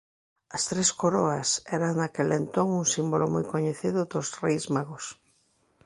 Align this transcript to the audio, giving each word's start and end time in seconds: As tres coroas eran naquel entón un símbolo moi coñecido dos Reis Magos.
As 0.55 0.63
tres 0.69 0.89
coroas 1.01 1.49
eran 1.77 1.93
naquel 1.99 2.29
entón 2.41 2.67
un 2.81 2.85
símbolo 2.93 3.25
moi 3.33 3.45
coñecido 3.53 3.99
dos 4.11 4.27
Reis 4.43 4.65
Magos. 4.75 5.05